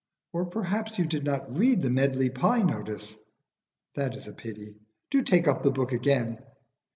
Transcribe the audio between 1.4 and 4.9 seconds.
read the 'Medley Pie' notice? That is a pity.